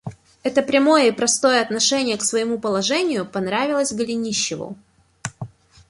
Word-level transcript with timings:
Это 0.41 0.63
прямое 0.63 1.09
и 1.09 1.11
простое 1.11 1.61
отношение 1.61 2.17
к 2.17 2.23
своему 2.23 2.57
положению 2.57 3.23
понравилось 3.23 3.93
Голенищеву. 3.93 4.75